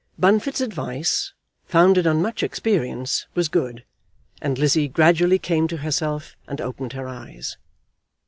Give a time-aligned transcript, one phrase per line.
[0.17, 1.31] Bunfit's advice,
[1.67, 3.83] founded on much experience, was good,
[4.41, 7.57] and Lizzie gradually came to herself and opened her eyes.